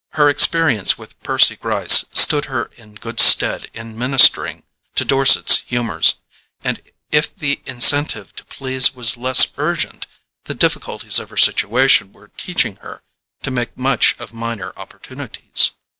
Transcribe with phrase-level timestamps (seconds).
[0.13, 4.63] Her experience with Percy Gryce stood her in good stead in ministering
[4.95, 6.15] to Dorset's humours,
[6.63, 6.81] and
[7.11, 10.07] if the incentive to please was less urgent,
[10.45, 13.03] the difficulties of her situation were teaching her
[13.43, 15.69] to make much of minor opportunities.